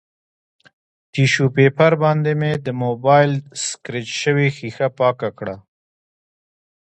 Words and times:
ټیشو 1.11 1.45
پیپر 1.55 1.91
باندې 2.03 2.31
مې 2.39 2.51
د 2.65 2.67
مبایل 2.81 3.31
سکریچ 3.67 4.09
شوې 4.21 4.47
ښیښه 4.57 4.87
پاکه 4.97 5.29
کړه 5.39 5.55